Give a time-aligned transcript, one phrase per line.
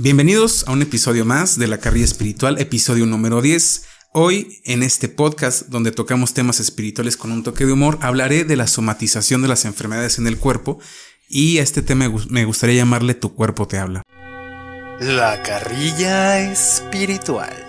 [0.00, 3.84] Bienvenidos a un episodio más de la carrilla espiritual, episodio número 10.
[4.12, 8.54] Hoy, en este podcast, donde tocamos temas espirituales con un toque de humor, hablaré de
[8.54, 10.78] la somatización de las enfermedades en el cuerpo
[11.28, 14.04] y a este tema me gustaría llamarle Tu cuerpo te habla.
[15.00, 17.67] La carrilla espiritual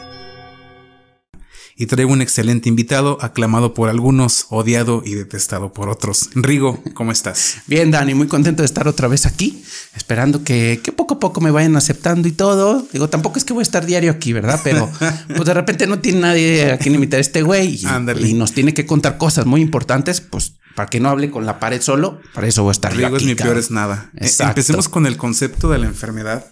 [1.80, 6.30] y traigo un excelente invitado, aclamado por algunos, odiado y detestado por otros.
[6.36, 7.60] Rigo, ¿cómo estás?
[7.68, 9.64] Bien, Dani, muy contento de estar otra vez aquí,
[9.96, 12.86] esperando que, poco a poco me vayan aceptando y todo.
[12.92, 14.60] Digo, tampoco es que voy a estar diario aquí, ¿verdad?
[14.62, 14.92] Pero
[15.34, 17.88] pues de repente no tiene nadie a quien invitar a este güey y,
[18.28, 21.60] y, nos tiene que contar cosas muy importantes, pues para que no hable con la
[21.60, 24.12] pared solo, para eso voy a estar Rigo es mi peor es nada.
[24.16, 26.46] Eh, empecemos con el concepto de la enfermedad.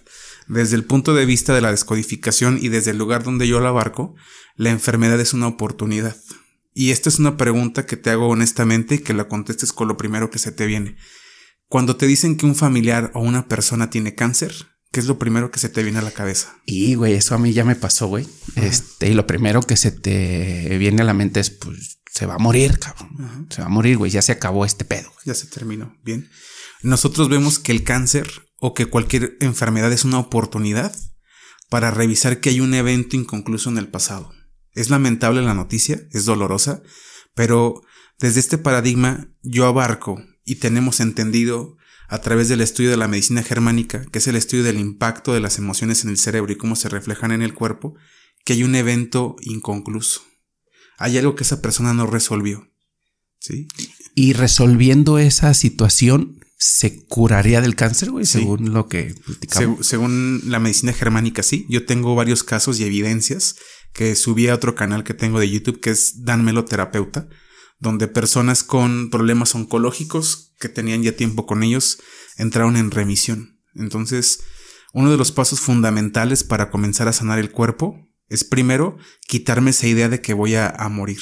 [0.47, 3.69] Desde el punto de vista de la descodificación y desde el lugar donde yo la
[3.69, 4.15] abarco,
[4.55, 6.15] la enfermedad es una oportunidad.
[6.73, 9.97] Y esta es una pregunta que te hago honestamente y que la contestes con lo
[9.97, 10.95] primero que se te viene.
[11.67, 14.53] Cuando te dicen que un familiar o una persona tiene cáncer,
[14.91, 16.61] ¿qué es lo primero que se te viene a la cabeza?
[16.65, 18.27] Y, güey, eso a mí ya me pasó, güey.
[18.55, 22.35] Este, y lo primero que se te viene a la mente es, pues, se va
[22.35, 23.47] a morir, cabrón.
[23.49, 24.11] Se va a morir, güey.
[24.11, 25.11] Ya se acabó este pedo.
[25.25, 25.97] Ya se terminó.
[26.03, 26.29] Bien.
[26.83, 30.95] Nosotros vemos que el cáncer o que cualquier enfermedad es una oportunidad
[31.69, 34.31] para revisar que hay un evento inconcluso en el pasado.
[34.73, 36.81] Es lamentable la noticia, es dolorosa,
[37.35, 37.81] pero
[38.19, 41.77] desde este paradigma yo abarco y tenemos entendido
[42.09, 45.41] a través del estudio de la medicina germánica, que es el estudio del impacto de
[45.41, 47.95] las emociones en el cerebro y cómo se reflejan en el cuerpo,
[48.45, 50.21] que hay un evento inconcluso.
[50.97, 52.71] Hay algo que esa persona no resolvió.
[53.39, 53.67] ¿Sí?
[54.15, 59.13] Y resolviendo esa situación, se curaría del cáncer, güey, según lo que
[59.81, 61.67] según la medicina germánica, sí.
[61.69, 63.55] Yo tengo varios casos y evidencias
[63.93, 67.27] que subí a otro canal que tengo de YouTube que es Danmelo Terapeuta,
[67.79, 71.99] donde personas con problemas oncológicos que tenían ya tiempo con ellos
[72.37, 73.59] entraron en remisión.
[73.75, 74.39] Entonces,
[74.93, 78.97] uno de los pasos fundamentales para comenzar a sanar el cuerpo es primero
[79.27, 81.21] quitarme esa idea de que voy a, morir.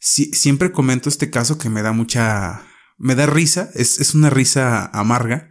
[0.00, 2.66] siempre comento este caso que me da mucha
[2.98, 5.50] me da risa, es, una risa amarga.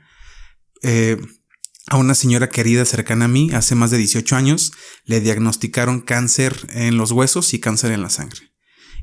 [0.82, 1.18] Eh,
[1.88, 4.72] a una señora querida cercana a mí, hace más de 18 años,
[5.04, 8.52] le diagnosticaron cáncer en los huesos y cáncer en la sangre.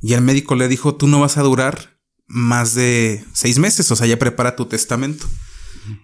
[0.00, 3.96] Y el médico le dijo, tú no vas a durar más de seis meses, o
[3.96, 5.28] sea, ya prepara tu testamento.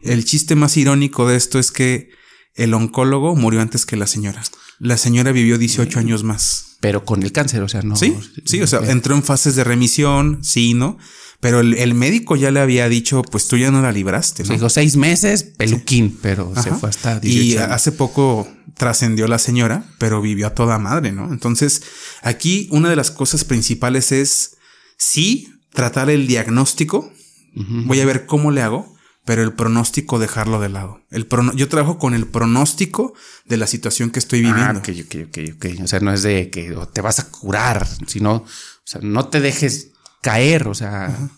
[0.02, 2.10] El chiste más irónico de esto es que
[2.54, 4.42] el oncólogo murió antes que la señora.
[4.78, 6.76] La señora vivió 18 años más.
[6.80, 7.96] Pero con el cáncer, o sea, no.
[7.96, 10.96] Sí, sí, o sea, entró en fases de remisión, sí, ¿no?
[11.40, 14.42] Pero el, médico ya le había dicho, pues tú ya no la libraste.
[14.42, 14.54] ¿no?
[14.54, 19.84] Dijo seis meses, peluquín, pero se fue hasta 18 Y hace poco trascendió la señora,
[19.98, 21.32] pero vivió a toda madre, ¿no?
[21.32, 21.82] Entonces,
[22.22, 24.56] aquí una de las cosas principales es,
[24.96, 27.12] sí, tratar el diagnóstico.
[27.54, 31.02] Voy a ver cómo le hago, pero el pronóstico dejarlo de lado.
[31.10, 33.14] El yo trabajo con el pronóstico
[33.46, 34.62] de la situación que estoy viviendo.
[34.62, 35.82] Ah, ok, ok, ok, ok.
[35.82, 38.46] O sea, no es de que te vas a curar, sino, o
[38.84, 39.90] sea, no te dejes
[40.22, 41.30] caer, o sea,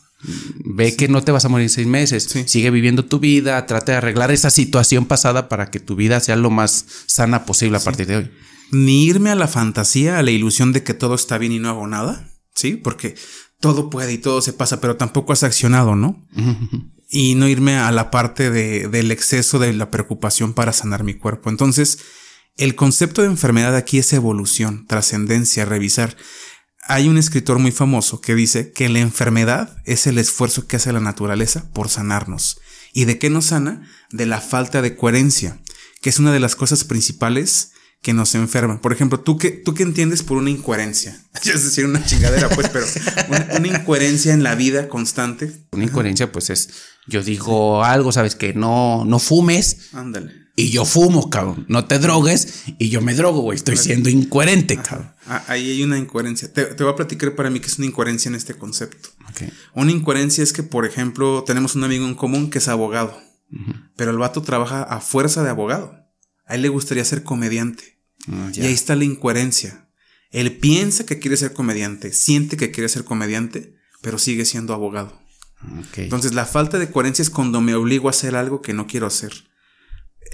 [0.65, 3.93] ve que no te vas a morir en seis meses, sigue viviendo tu vida, trata
[3.93, 7.81] de arreglar esa situación pasada para que tu vida sea lo más sana posible a
[7.81, 8.31] partir de hoy.
[8.73, 11.71] Ni irme a la fantasía, a la ilusión de que todo está bien y no
[11.71, 12.77] hago nada, ¿sí?
[12.77, 13.17] Porque
[13.59, 16.27] todo puede y todo se pasa, pero tampoco has accionado, ¿no?
[17.13, 21.15] Y no irme a la parte de, del exceso de la preocupación para sanar mi
[21.15, 21.51] cuerpo.
[21.51, 21.99] Entonces,
[22.57, 26.17] el concepto de enfermedad aquí es evolución, trascendencia, revisar.
[26.83, 30.93] Hay un escritor muy famoso que dice que la enfermedad es el esfuerzo que hace
[30.93, 32.61] la naturaleza por sanarnos.
[32.93, 33.89] ¿Y de qué nos sana?
[34.11, 35.61] De la falta de coherencia,
[36.01, 38.81] que es una de las cosas principales que nos enferman.
[38.81, 41.21] Por ejemplo, ¿tú qué, tú qué entiendes por una incoherencia?
[41.45, 42.87] Es decir, una chingadera, pues, pero
[43.29, 45.67] una, incoherencia en la vida constante.
[45.73, 46.71] Una incoherencia, pues, es,
[47.07, 49.91] yo digo algo, sabes, que no, no fumes.
[49.93, 51.65] Ándale y yo fumo, cabrón.
[51.69, 53.57] No te drogues y yo me drogo, güey.
[53.57, 55.13] Estoy siendo incoherente, cabrón.
[55.27, 56.53] Ah, ahí hay una incoherencia.
[56.53, 59.11] Te, voy a platicar para mí que es una incoherencia en este concepto.
[59.75, 63.19] Una incoherencia es que, por ejemplo, tenemos un amigo en común que es abogado,
[63.97, 65.95] pero el vato trabaja a fuerza de abogado.
[66.47, 68.01] A él le gustaría ser comediante.
[68.29, 69.89] Ah, y ahí está la incoherencia.
[70.31, 75.21] Él piensa que quiere ser comediante, siente que quiere ser comediante, pero sigue siendo abogado.
[75.97, 79.07] Entonces, la falta de coherencia es cuando me obligo a hacer algo que no quiero
[79.07, 79.50] hacer.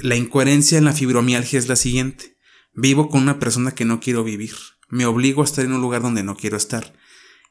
[0.02, 2.36] La incoherencia en la fibromialgia es la siguiente.
[2.74, 4.54] Vivo con una persona que no quiero vivir.
[4.88, 6.94] Me obligo a estar en un lugar donde no quiero estar.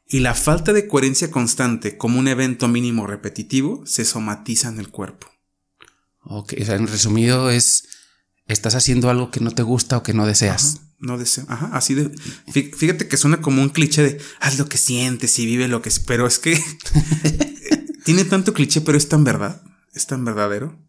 [0.08, 4.90] Y la falta de coherencia constante como un evento mínimo repetitivo se somatiza en el
[4.90, 5.28] cuerpo.
[6.22, 7.88] Ok, o sea, en resumido es,
[8.48, 10.82] estás haciendo algo que no te gusta o que no deseas.
[11.00, 11.46] no deseo.
[11.50, 12.12] Ajá, así de.
[12.52, 15.92] Fíjate que suena como un cliché de haz lo que sientes y vive lo que.
[16.06, 16.62] Pero es que
[18.06, 19.64] tiene tanto cliché, pero es tan verdad.
[19.94, 20.85] Es tan verdadero.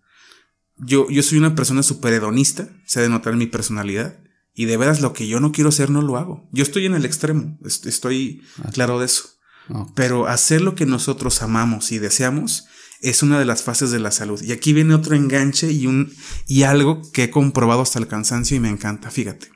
[0.79, 4.19] Yo, yo soy una persona súper hedonista, se de notar mi personalidad.
[4.59, 6.49] Y de veras lo que yo no quiero hacer no lo hago.
[6.51, 8.71] Yo estoy en el extremo, estoy ah.
[8.73, 9.29] claro de eso.
[9.95, 12.67] Pero hacer lo que nosotros amamos y deseamos
[13.01, 14.41] es una de las fases de la salud.
[14.43, 16.13] Y aquí viene otro enganche y, un,
[16.47, 19.11] y algo que he comprobado hasta el cansancio y me encanta.
[19.11, 19.51] Fíjate.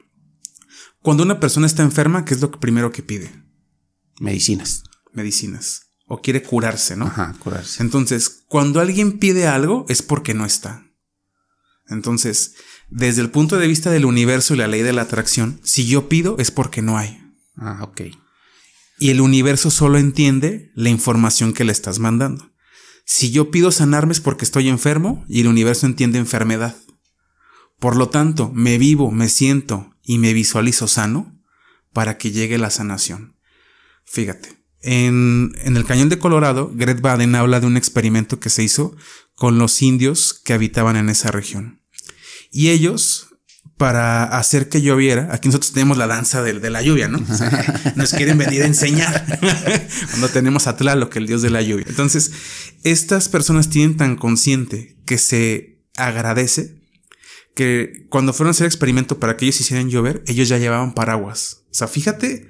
[1.01, 3.33] Cuando una persona está enferma, ¿qué es lo primero que pide?
[4.19, 4.83] Medicinas.
[5.13, 5.87] Medicinas.
[6.07, 7.07] O quiere curarse, ¿no?
[7.07, 7.83] Ajá, curarse.
[7.83, 10.90] Entonces, cuando alguien pide algo es porque no está.
[11.91, 12.55] Entonces,
[12.89, 16.09] desde el punto de vista del universo y la ley de la atracción, si yo
[16.09, 17.21] pido es porque no hay.
[17.57, 18.03] Ah, ok.
[18.99, 22.51] Y el universo solo entiende la información que le estás mandando.
[23.05, 26.77] Si yo pido sanarme es porque estoy enfermo y el universo entiende enfermedad.
[27.79, 31.37] Por lo tanto, me vivo, me siento y me visualizo sano
[31.93, 33.37] para que llegue la sanación.
[34.05, 38.63] Fíjate, en, en el cañón de Colorado, Gret Baden habla de un experimento que se
[38.63, 38.95] hizo
[39.35, 41.80] con los indios que habitaban en esa región.
[42.51, 43.29] Y ellos,
[43.77, 47.25] para hacer que lloviera, aquí nosotros tenemos la danza de, la lluvia, ¿no?
[47.97, 49.25] nos quieren venir a enseñar
[50.11, 51.87] cuando tenemos a Tlaloc, el dios de la lluvia.
[51.89, 52.33] Entonces,
[52.83, 56.81] estas personas tienen tan consciente que se agradece
[57.55, 61.65] que cuando fueron a hacer experimento para que ellos hicieran llover, ellos ya llevaban paraguas.
[61.71, 62.49] O sea, fíjate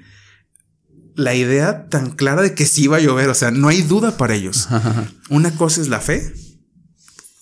[1.15, 4.17] la idea tan clara de que sí iba a llover, o sea, no hay duda
[4.17, 4.69] para ellos.
[5.29, 6.33] Una cosa es la fe,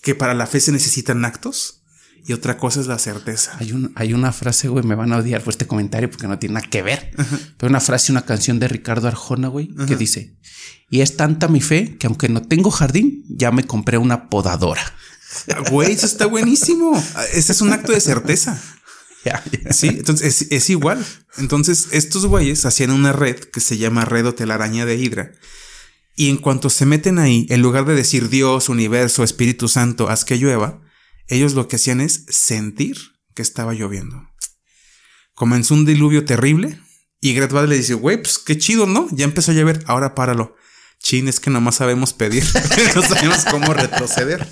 [0.02, 1.79] que para la fe se necesitan actos,
[2.26, 3.56] y otra cosa es la certeza.
[3.60, 6.40] Hay, un, hay una frase, güey, me van a odiar por este comentario porque no
[6.40, 7.12] tiene nada que ver.
[7.58, 10.38] Pero una frase, una canción de Ricardo Arjona, güey, que dice,
[10.90, 14.82] y es tanta mi fe que aunque no tengo jardín, ya me compré una podadora.
[15.70, 17.00] Güey, eso está buenísimo.
[17.34, 18.60] Ese es un acto de certeza.
[19.72, 21.06] Sí, entonces es, es, igual.
[21.38, 25.32] Entonces, estos güeyes hacían una red que se llama red o telaraña de Hidra.
[26.16, 30.26] Y en cuanto se meten ahí, en lugar de decir Dios, universo, Espíritu Santo, haz
[30.26, 30.82] que llueva,
[31.30, 32.98] ellos lo que hacían es sentir
[33.34, 34.30] que estaba lloviendo.
[35.34, 36.82] Comenzó un diluvio terrible
[37.22, 39.08] y Gret le dice, güey, pues qué chido, ¿no?
[39.12, 40.56] Ya empezó a llover, ahora páralo.
[41.02, 42.44] Chin, es que nomás sabemos pedir,
[42.96, 44.46] no sabemos cómo retroceder.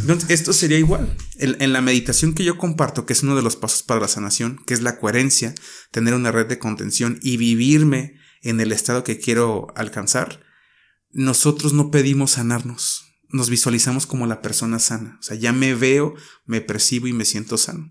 [0.00, 1.14] Entonces, esto sería igual.
[1.36, 4.58] En, la meditación que yo comparto, que es uno de los pasos para la sanación,
[4.66, 5.54] que es la coherencia,
[5.90, 10.40] tener una red de contención y vivirme en el estado que quiero alcanzar,
[11.10, 15.16] nosotros no pedimos sanarnos nos visualizamos como la persona sana.
[15.20, 16.14] O sea, ya me veo,
[16.44, 17.90] me percibo y me siento sano.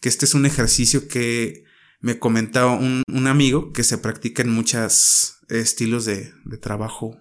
[0.00, 1.64] Que este es un ejercicio que
[2.00, 7.16] me comentaba un, amigo que se practica en muchos estilos de, de trabajo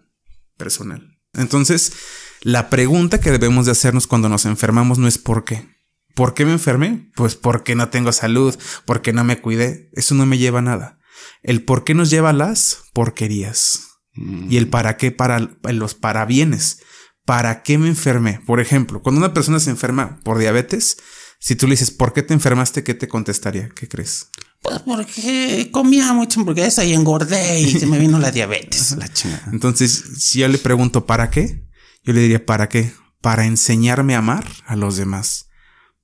[0.58, 1.20] personal.
[1.34, 1.94] Entonces,
[2.42, 5.70] la pregunta que debemos de hacernos cuando nos enfermamos no es por qué.
[6.16, 7.10] ¿Por qué me enfermé?
[7.16, 8.56] Pues porque no tengo salud,
[8.86, 9.90] porque no me cuidé.
[9.94, 11.00] Eso no me lleva a nada.
[11.44, 13.88] El por qué nos lleva a las porquerías.
[14.14, 16.82] Y el para qué para los parabienes.
[17.26, 18.42] ¿Para qué me enfermé?
[18.46, 20.98] Por ejemplo, cuando una persona se enferma por diabetes,
[21.40, 22.84] si tú le dices, ¿por qué te enfermaste?
[22.84, 23.70] ¿Qué te contestaría?
[23.70, 24.28] ¿Qué crees?
[24.62, 28.92] Pues porque comía mucha hamburguesa y engordé y se me vino la diabetes.
[28.98, 29.10] la
[29.52, 31.68] Entonces, si yo le pregunto, ¿para qué?
[32.04, 32.94] Yo le diría, ¿para qué?
[33.22, 35.48] Para enseñarme a amar a los demás.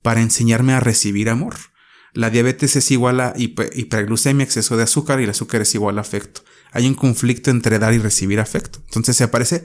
[0.02, 1.54] Para enseñarme a recibir amor.
[2.14, 6.00] La diabetes es igual a hiperglucemia, exceso de azúcar, y el azúcar es igual a
[6.00, 6.42] afecto.
[6.72, 8.80] Hay un conflicto entre dar y recibir afecto.
[8.86, 9.64] Entonces se aparece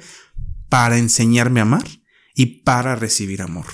[0.74, 1.88] para enseñarme a amar
[2.34, 3.68] y para recibir amor.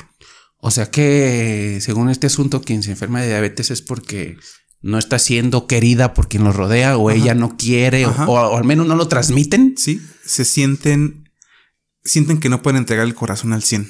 [0.58, 4.36] O sea que, según este asunto, quien se enferma de diabetes es porque
[4.82, 8.86] no está siendo querida por quien lo rodea o ella no quiere o, al menos
[8.86, 9.76] no lo transmiten.
[9.78, 11.30] Sí, se sienten,
[12.04, 13.88] sienten que no pueden entregar el corazón al 100.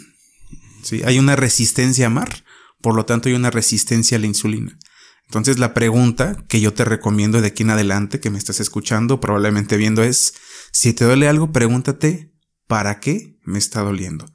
[0.84, 2.44] Sí, hay una resistencia a amar,
[2.80, 4.78] por lo tanto hay una resistencia a la insulina.
[5.26, 9.20] Entonces la pregunta que yo te recomiendo de aquí en adelante, que me estás escuchando,
[9.20, 10.36] probablemente viendo, es,
[10.72, 12.29] si te duele algo, pregúntate,
[12.70, 14.32] ¿Para qué me está doliendo?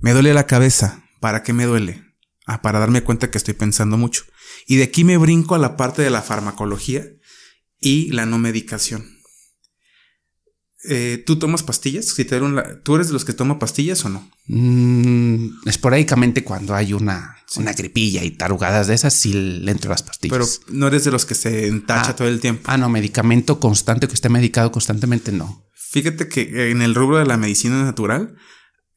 [0.00, 1.04] Me duele la cabeza.
[1.20, 2.02] ¿Para qué me duele?
[2.44, 4.24] Ah, para darme cuenta que estoy pensando mucho.
[4.66, 7.06] Y de aquí me brinco a la parte de la farmacología
[7.78, 9.06] y la no medicación.
[10.88, 12.06] Eh, ¿Tú tomas pastillas?
[12.06, 12.40] Si te
[12.82, 14.28] ¿Tú eres de los que toma pastillas o no?
[14.48, 20.02] Mm, esporádicamente cuando hay una, una gripilla y tarugadas de esas, sí le entro las
[20.02, 20.36] pastillas.
[20.36, 22.62] Pero no eres de los que se entacha ah, todo el tiempo.
[22.66, 25.67] Ah, no, medicamento constante que esté medicado constantemente, no.
[25.90, 28.36] Fíjate que en el rubro de la medicina natural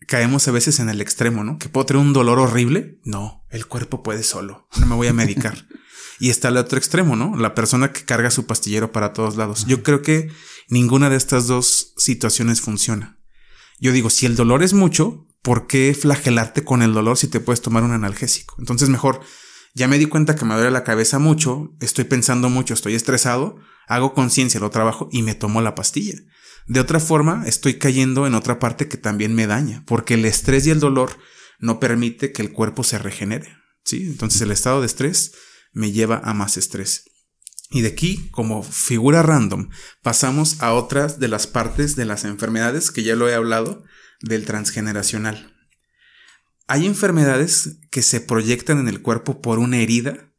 [0.08, 1.58] caemos a veces en el extremo, ¿no?
[1.58, 3.00] Que puedo tener un dolor horrible.
[3.06, 4.68] No, el cuerpo puede solo.
[4.78, 5.68] No me voy a medicar.
[6.20, 7.36] y está el otro extremo, ¿no?
[7.38, 9.66] La persona que carga su pastillero para todos lados.
[9.66, 10.32] Yo creo que
[10.68, 13.18] ninguna de estas dos situaciones funciona.
[13.80, 17.40] Yo digo, si el dolor es mucho, ¿por qué flagelarte con el dolor si te
[17.40, 18.56] puedes tomar un analgésico?
[18.60, 19.22] Entonces mejor,
[19.74, 23.56] ya me di cuenta que me duele la cabeza mucho, estoy pensando mucho, estoy estresado,
[23.88, 26.20] hago conciencia, lo trabajo y me tomo la pastilla.
[26.68, 30.68] De otra forma, estoy cayendo en otra parte que también me daña, porque el estrés
[30.68, 31.18] y el dolor
[31.60, 33.56] no permite que el cuerpo se regenere.
[33.84, 34.04] ¿sí?
[34.08, 35.34] Entonces el estado de estrés
[35.74, 37.06] me lleva a más estrés.
[37.70, 39.70] Y de aquí, como figura random,
[40.02, 43.84] pasamos a otras de las partes de las enfermedades que ya lo he hablado
[44.20, 45.56] del transgeneracional.
[46.68, 50.34] Hay enfermedades que se proyectan en el cuerpo por una herida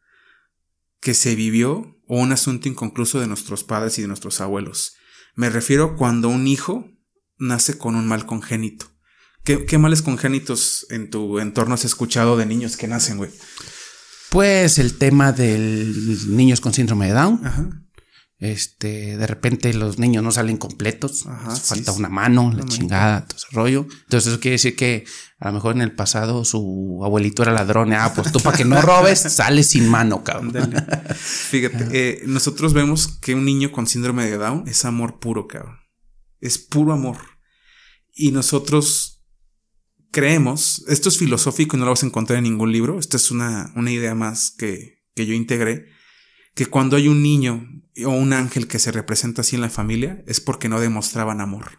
[1.00, 4.94] que se vivió o un asunto inconcluso de nuestros padres y de nuestros abuelos.
[5.34, 6.88] Me refiero cuando un hijo
[7.38, 8.86] nace con un mal congénito.
[9.44, 13.30] ¿Qué, males congénitos en tu entorno has escuchado de niños que nacen, güey?
[14.30, 15.92] Pues el tema de
[16.28, 17.40] niños con síndrome de Down.
[17.44, 17.81] Ajá.
[18.42, 21.24] Este, de repente los niños no salen completos,
[21.62, 23.86] falta una mano, la chingada, todo ese rollo.
[24.02, 25.04] Entonces eso quiere decir que
[25.38, 27.92] a lo mejor en el pasado su abuelito era ladrón.
[27.92, 30.52] Ah, pues tú para que no robes, sales sin mano, cabrón.
[31.14, 35.78] Fíjate, eh, nosotros vemos que un niño con síndrome de Down es amor puro, cabrón.
[36.40, 37.18] Es puro amor.
[38.12, 39.22] Y nosotros
[40.10, 43.30] creemos, esto es filosófico y no lo vas a encontrar en ningún libro, esta es
[43.30, 46.01] una, una idea más que, que yo integré
[46.54, 47.68] que cuando hay un niño
[48.04, 51.78] o un ángel que se representa así en la familia es porque no demostraban amor.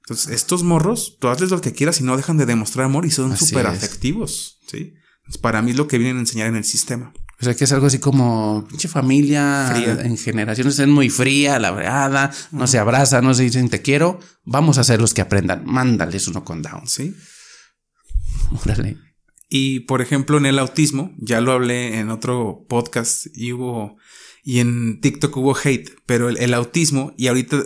[0.00, 3.10] Entonces, estos morros, tú hazles lo que quieras y no dejan de demostrar amor y
[3.10, 4.94] son súper afectivos, ¿sí?
[5.40, 7.12] para mí es lo que vienen a enseñar en el sistema.
[7.40, 9.72] O sea, que es algo así como pinche familia
[10.04, 14.20] en generaciones es muy fría, la verdad, no se abraza, no se dicen te quiero,
[14.44, 16.86] vamos a hacer los que aprendan, mándales uno con down.
[16.86, 17.16] Sí.
[18.62, 18.96] Órale.
[19.54, 23.98] Y por ejemplo, en el autismo, ya lo hablé en otro podcast y hubo,
[24.42, 27.62] y en TikTok hubo hate, pero el, autismo, y ahorita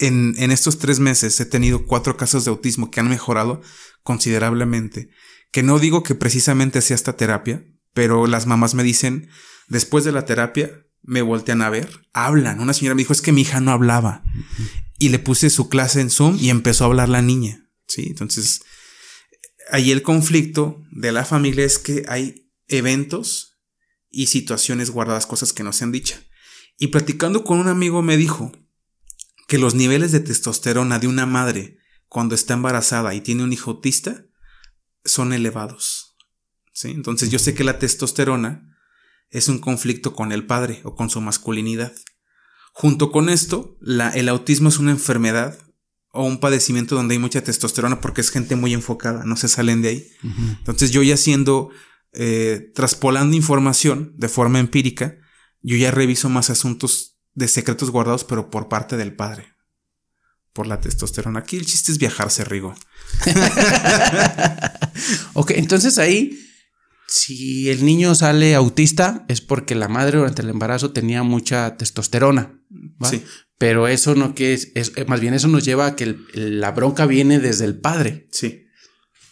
[0.00, 3.62] en, en, estos tres meses he tenido cuatro casos de autismo que han mejorado
[4.02, 5.10] considerablemente.
[5.52, 7.64] Que no digo que precisamente sea esta terapia,
[7.94, 9.28] pero las mamás me dicen,
[9.68, 12.58] después de la terapia, me voltean a ver, hablan.
[12.58, 14.24] Una señora me dijo, es que mi hija no hablaba.
[14.98, 17.68] Y le puse su clase en Zoom y empezó a hablar la niña.
[17.86, 18.62] Sí, entonces
[19.70, 23.58] ahí el conflicto de la familia es que hay eventos
[24.10, 26.16] y situaciones guardadas, cosas que no se han dicho.
[26.78, 28.52] Y platicando con un amigo me dijo
[29.48, 31.78] que los niveles de testosterona de una madre
[32.08, 34.24] cuando está embarazada y tiene un hijo autista
[35.04, 36.16] son elevados.
[36.72, 36.90] ¿sí?
[36.90, 38.76] Entonces yo sé que la testosterona
[39.30, 41.92] es un conflicto con el padre o con su masculinidad.
[42.72, 45.58] Junto con esto, la, el autismo es una enfermedad
[46.12, 49.82] o un padecimiento donde hay mucha testosterona porque es gente muy enfocada, no se salen
[49.82, 50.12] de ahí.
[50.58, 51.70] Entonces yo ya siendo,
[52.12, 55.16] eh, traspolando información de forma empírica,
[55.62, 59.46] yo ya reviso más asuntos de secretos guardados, pero por parte del padre.
[60.52, 61.40] Por la testosterona.
[61.40, 62.74] Aquí el chiste es viajarse, Rigo.
[65.32, 66.38] ok, entonces ahí,
[67.08, 72.60] si el niño sale autista, es porque la madre durante el embarazo tenía mucha testosterona.
[73.08, 73.24] Sí.
[73.62, 77.06] Pero eso no que es, eh, más bien eso nos lleva a que la bronca
[77.06, 78.26] viene desde el padre.
[78.32, 78.64] Sí.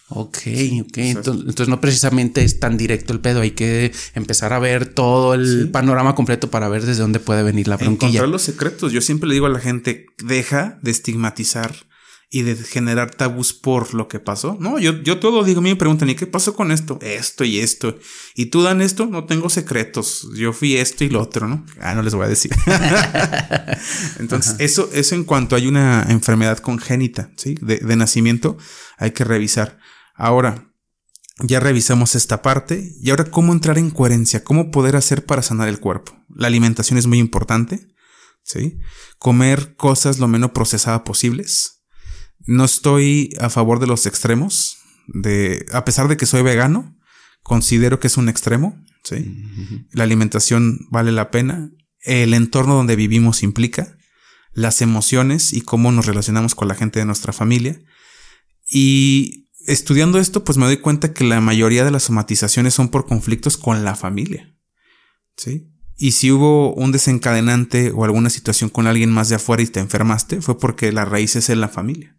[0.09, 0.39] Ok,
[0.83, 0.99] ok.
[0.99, 3.41] Entonces, no precisamente es tan directo el pedo.
[3.41, 7.67] Hay que empezar a ver todo el panorama completo para ver desde dónde puede venir
[7.67, 8.07] la bronquilla.
[8.07, 8.93] Encontrar los secretos.
[8.93, 11.75] Yo siempre le digo a la gente, deja de estigmatizar
[12.33, 14.57] y de generar tabús por lo que pasó.
[14.61, 16.97] No, yo, yo todo digo, a mí me preguntan, ¿y qué pasó con esto?
[17.03, 17.99] Esto y esto.
[18.37, 19.07] ¿Y tú dan esto?
[19.07, 20.29] No tengo secretos.
[20.37, 21.67] Yo fui esto y lo otro, ¿no?
[21.81, 22.53] Ah, no les voy a decir.
[24.21, 27.57] Entonces, eso, eso en cuanto hay una enfermedad congénita, ¿sí?
[27.61, 28.57] De, de nacimiento,
[28.97, 29.79] hay que revisar.
[30.15, 30.71] Ahora,
[31.41, 35.69] ya revisamos esta parte y ahora cómo entrar en coherencia, cómo poder hacer para sanar
[35.69, 36.17] el cuerpo.
[36.29, 37.89] La alimentación es muy importante,
[38.45, 38.79] ¿sí?
[39.19, 41.80] Comer cosas lo menos procesadas posibles,
[42.47, 44.79] no estoy a favor de los extremos.
[45.07, 46.97] De, a pesar de que soy vegano,
[47.43, 48.83] considero que es un extremo.
[49.05, 49.35] ¿sí?
[49.93, 51.71] La alimentación vale la pena.
[52.01, 53.97] El entorno donde vivimos implica.
[54.53, 57.81] Las emociones y cómo nos relacionamos con la gente de nuestra familia.
[58.69, 63.07] Y estudiando esto, pues me doy cuenta que la mayoría de las somatizaciones son por
[63.07, 64.55] conflictos con la familia.
[65.37, 65.71] ¿Sí?
[65.97, 69.81] Y si hubo un desencadenante o alguna situación con alguien más de afuera y te
[69.81, 72.17] enfermaste, fue porque la raíz es en la familia.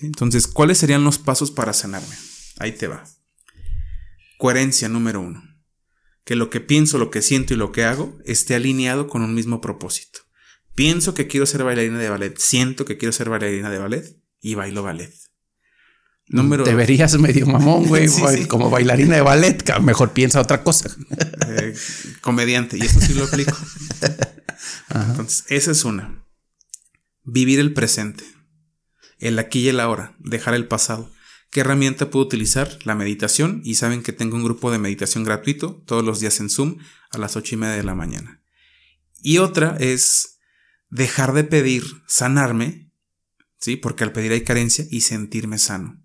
[0.00, 2.14] Entonces, ¿cuáles serían los pasos para sanarme?
[2.58, 3.04] Ahí te va.
[4.38, 5.42] Coherencia número uno.
[6.24, 9.34] Que lo que pienso, lo que siento y lo que hago esté alineado con un
[9.34, 10.20] mismo propósito.
[10.74, 14.54] Pienso que quiero ser bailarina de ballet, siento que quiero ser bailarina de ballet y
[14.54, 15.14] bailo ballet.
[16.26, 18.08] Número Te verías medio mamón, güey,
[18.48, 20.90] como bailarina de ballet, mejor piensa otra cosa.
[21.46, 21.74] Eh,
[22.22, 23.56] comediante, y eso sí lo aplico.
[24.92, 26.24] Entonces, esa es una.
[27.22, 28.24] Vivir el presente
[29.18, 31.10] el aquí y el ahora, dejar el pasado.
[31.50, 32.78] ¿Qué herramienta puedo utilizar?
[32.84, 36.50] La meditación y saben que tengo un grupo de meditación gratuito todos los días en
[36.50, 36.78] Zoom
[37.10, 38.42] a las ocho y media de la mañana.
[39.22, 40.40] Y otra es
[40.90, 42.90] dejar de pedir sanarme,
[43.58, 43.76] ¿sí?
[43.76, 46.04] Porque al pedir hay carencia y sentirme sano.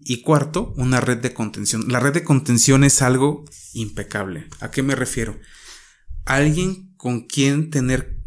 [0.00, 1.84] Y cuarto, una red de contención.
[1.88, 4.48] La red de contención es algo impecable.
[4.60, 5.38] ¿A qué me refiero?
[6.24, 8.18] Alguien con quien tener,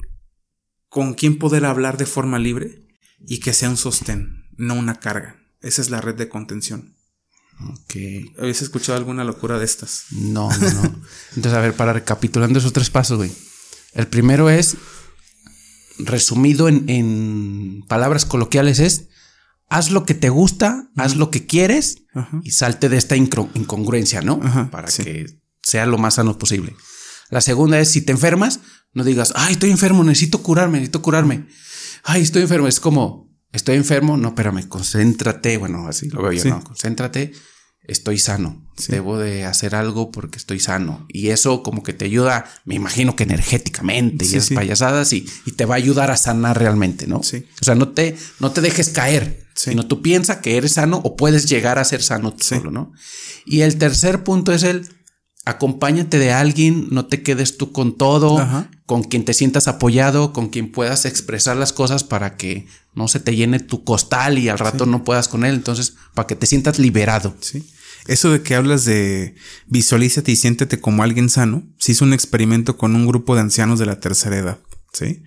[0.88, 2.88] con quien poder hablar de forma libre
[3.28, 5.38] y que sea un sostén, no una carga.
[5.62, 6.96] Esa es la red de contención.
[7.70, 7.96] Ok.
[8.40, 10.06] ¿Habías escuchado alguna locura de estas?
[10.12, 10.84] No, no, no.
[11.36, 13.32] Entonces, a ver, para recapitulando esos tres pasos, güey.
[13.94, 14.78] El primero es,
[16.00, 19.08] resumido en, palabras coloquiales, es
[19.70, 22.04] haz lo que te gusta, haz lo que quieres
[22.44, 24.40] y salte de esta incongruencia, ¿no?
[24.70, 26.76] Para que sea lo más sano posible.
[27.30, 28.60] La segunda es, si te enfermas,
[28.94, 31.48] no digas, ay, estoy enfermo, necesito curarme, necesito curarme.
[32.04, 32.68] Ay, estoy enfermo.
[32.68, 35.58] Es como, estoy enfermo, no, espérame, concéntrate.
[35.58, 36.64] Bueno, así lo veo yo, ¿no?
[36.64, 37.34] Concéntrate
[37.84, 38.68] estoy sano.
[38.88, 41.06] Debo de hacer algo porque estoy sano.
[41.10, 45.66] Y eso como que te ayuda, me imagino que energéticamente y esas payasadas y, te
[45.66, 47.22] va a ayudar a sanar realmente, ¿no?
[47.22, 47.46] Sí.
[47.62, 51.16] O sea, no te, no te dejes caer, sino tú piensas que eres sano o
[51.16, 52.94] puedes llegar a ser sano solo, ¿no?
[53.46, 54.90] Y el tercer punto es el
[55.46, 60.50] acompáñate de alguien, no te quedes tú con todo, con quien te sientas apoyado, con
[60.50, 64.60] quien puedas expresar las cosas para que no se te llene tu costal y al
[64.60, 65.56] rato no puedas con él.
[65.56, 67.36] Entonces, para que te sientas liberado.
[67.40, 67.66] Sí.
[68.08, 69.36] Eso de que hablas de
[69.68, 73.80] visualízate y siéntete como alguien sano, se hizo un experimento con un grupo de ancianos
[73.80, 74.60] de la tercera edad.
[74.94, 75.24] ¿sí?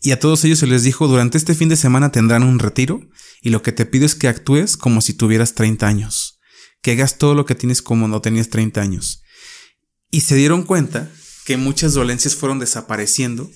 [0.00, 3.00] Y a todos ellos se les dijo, durante este fin de semana tendrán un retiro
[3.42, 6.40] y lo que te pido es que actúes como si tuvieras 30 años,
[6.82, 9.23] que hagas todo lo que tienes como no tenías 30 años.
[10.14, 11.10] Y se dieron cuenta
[11.44, 13.50] que muchas dolencias fueron desapareciendo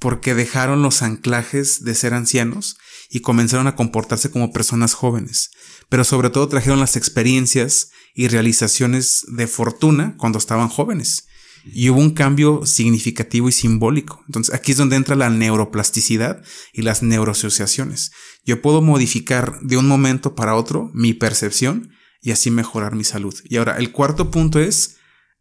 [0.00, 2.78] porque dejaron los anclajes de ser ancianos
[3.10, 5.52] y comenzaron a comportarse como personas jóvenes,
[5.88, 11.28] pero sobre todo trajeron las experiencias y realizaciones de fortuna cuando estaban jóvenes.
[11.64, 14.20] Y hubo un cambio significativo y simbólico.
[14.26, 18.10] Entonces aquí es donde entra la neuroplasticidad y las neuroasociaciones.
[18.44, 23.36] Yo puedo modificar de un momento para otro mi percepción y así mejorar mi salud.
[23.44, 24.96] Y ahora, el cuarto punto es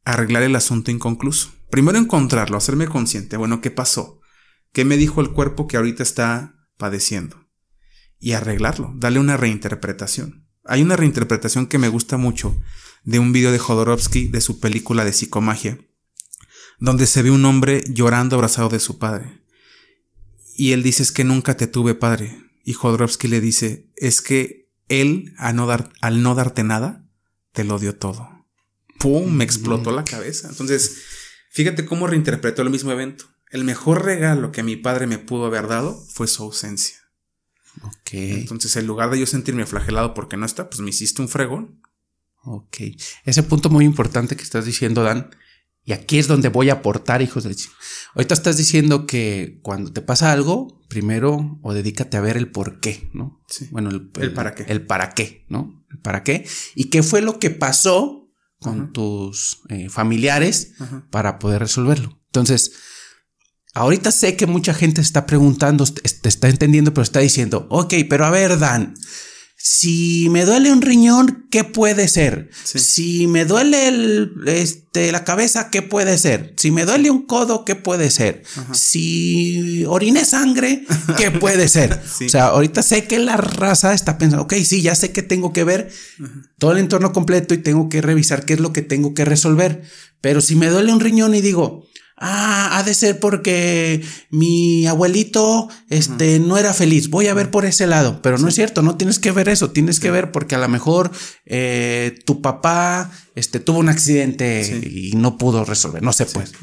[0.06, 1.52] arreglar el asunto inconcluso.
[1.70, 3.38] Primero encontrarlo, hacerme consciente.
[3.38, 4.20] Bueno, ¿qué pasó?
[4.72, 7.48] ¿Qué me dijo el cuerpo que ahorita está padeciendo?
[8.20, 10.48] Y arreglarlo, darle una reinterpretación.
[10.66, 12.60] Hay una reinterpretación que me gusta mucho
[13.04, 15.78] de un video de Jodorowsky de su película de psicomagia,
[16.80, 19.44] donde se ve un hombre llorando abrazado de su padre.
[20.56, 22.40] Y él dice es que nunca te tuve padre.
[22.64, 27.08] Y Jodorowsky le dice es que él al no, dar, al no darte nada,
[27.52, 28.33] te lo dio todo.
[29.04, 29.30] ¡Pum!
[29.34, 30.48] Me explotó la cabeza.
[30.48, 31.04] Entonces,
[31.52, 33.26] fíjate cómo reinterpretó el mismo evento.
[33.52, 36.96] El mejor regalo que mi padre me pudo haber dado fue su ausencia.
[37.82, 38.14] Ok.
[38.14, 41.82] Entonces, en lugar de yo sentirme flagelado porque no está, pues me hiciste un fregón.
[42.46, 42.78] Ok.
[43.26, 45.36] Ese punto muy importante que estás diciendo, Dan,
[45.84, 47.56] y aquí es donde voy a aportar, hijos de
[48.16, 52.80] Ahorita estás diciendo que cuando te pasa algo, primero o dedícate a ver el por
[52.80, 53.44] qué, ¿no?
[53.50, 53.68] Sí.
[53.70, 54.64] Bueno, el, para qué.
[54.70, 55.86] El para qué, ¿no?
[55.92, 56.48] El para qué.
[56.74, 58.23] Y qué fue lo que pasó
[58.64, 60.72] con tus eh, familiares
[61.12, 62.20] para poder resolverlo.
[62.28, 62.72] Entonces,
[63.76, 68.26] Ahorita sé que mucha gente está preguntando, te está entendiendo, pero está diciendo, ok, pero
[68.26, 68.94] a ver, Dan,
[69.66, 72.50] si me duele un riñón, ¿qué puede ser?
[72.66, 76.54] Si me duele el, este, la cabeza, ¿qué puede ser?
[76.58, 78.44] Si me duele un codo, ¿qué puede ser?
[78.74, 80.84] Si orine sangre,
[81.18, 81.98] ¿qué puede ser?
[82.26, 85.54] O sea, ahorita sé que la raza está pensando, ok, sí, ya sé que tengo
[85.54, 85.90] que ver
[86.58, 89.82] todo el entorno completo y tengo que revisar qué es lo que tengo que resolver.
[90.20, 91.88] Pero si me duele un riñón y digo,
[92.26, 97.10] Ah, ha de ser porque mi abuelito este, no era feliz.
[97.10, 98.22] Voy a ver por ese lado.
[98.22, 99.72] Pero no es cierto, no tienes que ver eso.
[99.72, 101.12] Tienes que ver porque a lo mejor
[101.46, 106.02] eh, tu papá este, tuvo un accidente y no pudo resolver.
[106.02, 106.54] No sé, pues.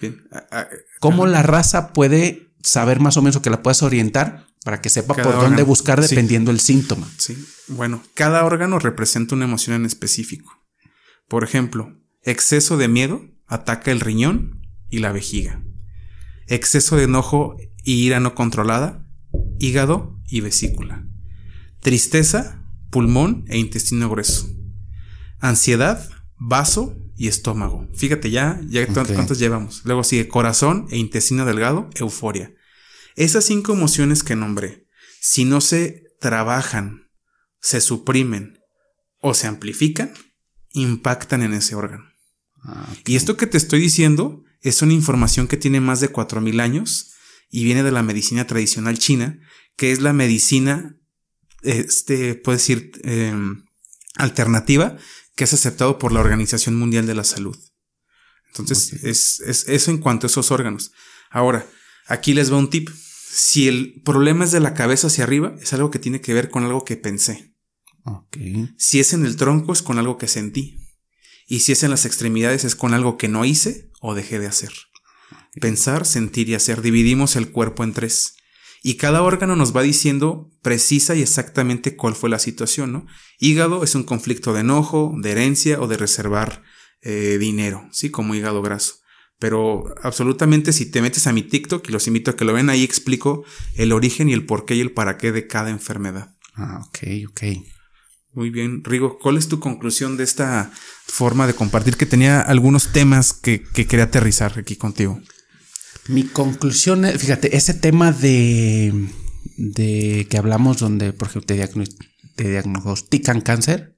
[0.00, 0.28] Bien.
[0.98, 5.14] ¿Cómo la raza puede saber más o menos que la puedas orientar para que sepa
[5.14, 7.08] por dónde buscar dependiendo el síntoma?
[7.18, 7.38] Sí.
[7.68, 10.60] Bueno, cada órgano representa una emoción en específico.
[11.28, 14.57] Por ejemplo, exceso de miedo ataca el riñón
[14.90, 15.62] y la vejiga.
[16.46, 19.06] Exceso de enojo y ira no controlada,
[19.58, 21.06] hígado y vesícula.
[21.80, 24.48] Tristeza, pulmón e intestino grueso.
[25.38, 27.88] Ansiedad, vaso y estómago.
[27.94, 29.82] Fíjate ya, ya cuántos llevamos.
[29.84, 32.54] Luego sigue corazón e intestino delgado, euforia.
[33.16, 34.86] Esas cinco emociones que nombré,
[35.20, 37.10] si no se trabajan,
[37.60, 38.58] se suprimen
[39.20, 40.12] o se amplifican,
[40.72, 42.04] impactan en ese órgano.
[42.62, 46.60] Ah, y esto que te estoy diciendo es una información que tiene más de 4.000
[46.60, 47.12] años
[47.50, 49.38] y viene de la medicina tradicional china,
[49.76, 50.96] que es la medicina,
[51.62, 53.64] este, puede decir, em,
[54.16, 54.96] alternativa,
[55.36, 57.56] que es aceptado por la Organización Mundial de la Salud.
[58.48, 60.92] Entonces, es, es, eso en cuanto a esos órganos.
[61.30, 61.66] Ahora,
[62.06, 62.88] aquí les va un tip.
[63.30, 66.50] Si el problema es de la cabeza hacia arriba, es algo que tiene que ver
[66.50, 67.54] con algo que pensé.
[68.78, 70.87] Si es en el tronco es con algo que sentí.
[71.48, 74.46] Y si es en las extremidades es con algo que no hice o dejé de
[74.46, 74.70] hacer.
[75.60, 76.82] Pensar, sentir y hacer.
[76.82, 78.36] Dividimos el cuerpo en tres.
[78.82, 83.06] Y cada órgano nos va diciendo precisa y exactamente cuál fue la situación, ¿no?
[83.40, 86.62] Hígado es un conflicto de enojo, de herencia o de reservar
[87.00, 88.10] eh, dinero, ¿sí?
[88.10, 88.96] Como hígado graso.
[89.38, 92.70] Pero absolutamente si te metes a mi TikTok y los invito a que lo vean,
[92.70, 96.36] ahí explico el origen y el porqué y el para qué de cada enfermedad.
[96.54, 96.98] Ah, ok,
[97.30, 97.42] ok.
[98.38, 100.70] Muy bien, Rigo, ¿cuál es tu conclusión de esta
[101.08, 105.20] forma de compartir que tenía algunos temas que, quería aterrizar aquí contigo?
[106.06, 109.08] Mi conclusión, es, fíjate, ese tema de,
[109.56, 111.52] de que hablamos donde, por ejemplo,
[112.36, 113.96] te, diagnostican cáncer,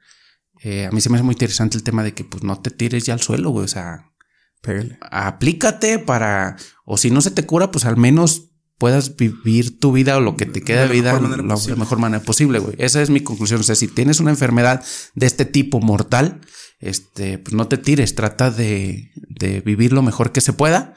[0.62, 2.70] eh, a mí se me hace muy interesante el tema de que pues no te
[2.70, 4.10] tires ya al suelo, güey, o sea,
[5.10, 8.49] Aplícate para, o si no se te cura, pues al menos
[8.80, 12.22] puedas vivir tu vida o lo que te queda de vida de la mejor manera
[12.22, 12.74] posible, güey.
[12.78, 13.60] Esa es mi conclusión.
[13.60, 14.82] O sea, si tienes una enfermedad
[15.14, 16.40] de este tipo mortal,
[16.78, 20.94] este, pues no te tires, trata de, de vivir lo mejor que se pueda.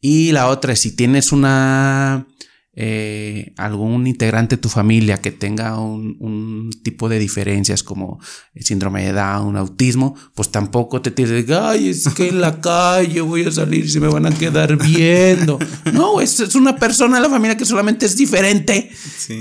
[0.00, 2.26] Y la otra es si tienes una
[2.72, 8.20] eh, algún integrante de tu familia que tenga un, tipo de diferencias como
[8.54, 12.60] el síndrome de Down, autismo, pues tampoco te tienes de, ay, es que en la
[12.60, 15.58] calle voy a salir y se me van a quedar viendo.
[15.92, 18.90] No, es, es una persona de la familia que solamente es diferente.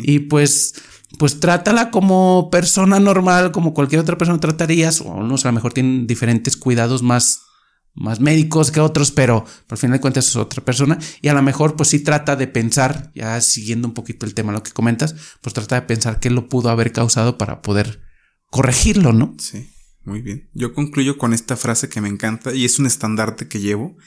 [0.04, 0.74] Y pues,
[1.20, 5.74] pues trátala como persona normal, como cualquier otra persona tratarías, o unos a lo mejor
[5.74, 7.49] tienen diferentes cuidados más
[7.94, 11.42] más médicos que otros, pero por fin de cuentas es otra persona y a lo
[11.42, 15.16] mejor pues sí trata de pensar, ya siguiendo un poquito el tema, lo que comentas,
[15.42, 18.02] pues trata de pensar qué lo pudo haber causado para poder
[18.46, 19.36] corregirlo, ¿no?
[19.38, 19.70] Sí,
[20.04, 20.50] muy bien.
[20.54, 23.98] Yo concluyo con esta frase que me encanta y es un estandarte que llevo,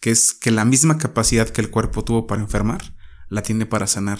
[0.00, 2.96] que es que la misma capacidad que el cuerpo tuvo para enfermar,
[3.28, 4.18] la tiene para sanar.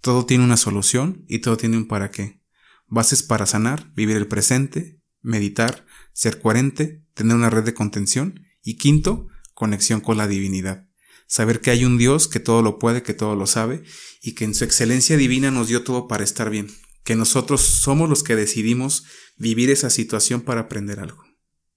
[0.00, 2.42] Todo tiene una solución y todo tiene un para qué.
[2.88, 8.74] Bases para sanar, vivir el presente, meditar, ser coherente, tener una red de contención y
[8.74, 10.88] quinto, conexión con la divinidad.
[11.28, 13.84] Saber que hay un Dios que todo lo puede, que todo lo sabe
[14.20, 16.68] y que en su excelencia divina nos dio todo para estar bien.
[17.04, 19.04] Que nosotros somos los que decidimos
[19.36, 21.22] vivir esa situación para aprender algo.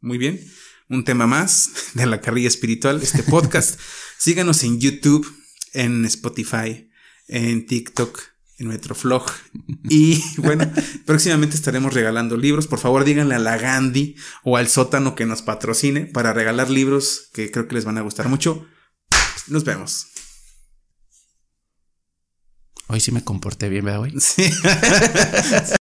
[0.02, 0.44] Muy bien.
[0.90, 3.80] Un tema más de la carrilla espiritual, este podcast.
[4.18, 5.32] Síganos en YouTube,
[5.74, 6.90] en Spotify,
[7.28, 8.20] en TikTok,
[8.60, 9.26] en Metroflog.
[9.90, 10.72] Y bueno,
[11.06, 12.68] próximamente estaremos regalando libros.
[12.68, 17.30] Por favor, díganle a la Gandhi o al sótano que nos patrocine para regalar libros
[17.34, 18.68] que creo que les van a gustar mucho.
[19.48, 20.08] Nos vemos.
[22.92, 24.14] Hoy sí me comporté bien, ¿verdad, güey?
[24.20, 24.50] Sí.